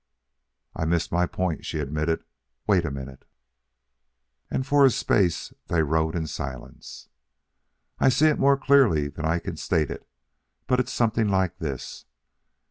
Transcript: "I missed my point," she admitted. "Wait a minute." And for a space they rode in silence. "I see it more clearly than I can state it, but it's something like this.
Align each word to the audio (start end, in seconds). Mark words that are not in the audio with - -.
"I 0.75 0.85
missed 0.85 1.11
my 1.11 1.27
point," 1.27 1.63
she 1.63 1.77
admitted. 1.77 2.23
"Wait 2.65 2.85
a 2.85 2.89
minute." 2.89 3.23
And 4.49 4.65
for 4.65 4.83
a 4.83 4.89
space 4.89 5.53
they 5.67 5.83
rode 5.83 6.15
in 6.15 6.25
silence. 6.25 7.09
"I 7.99 8.09
see 8.09 8.25
it 8.25 8.39
more 8.39 8.57
clearly 8.57 9.09
than 9.09 9.25
I 9.25 9.37
can 9.37 9.57
state 9.57 9.91
it, 9.91 10.09
but 10.65 10.79
it's 10.79 10.91
something 10.91 11.27
like 11.27 11.59
this. 11.59 12.05